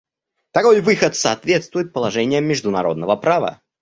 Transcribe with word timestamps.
Такой 0.51 0.81
выход 0.81 1.15
соответствует 1.15 1.93
положениям 1.93 2.43
международного 2.43 3.15
права. 3.17 3.61